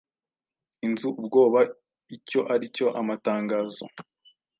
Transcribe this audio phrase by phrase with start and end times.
[0.85, 1.59] inzi ubwoba
[2.15, 3.83] icyo aricyo Amatangazo